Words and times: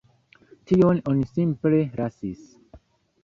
Tion 0.71 1.01
oni 1.11 1.27
simple 1.33 1.81
lasis. 1.99 2.41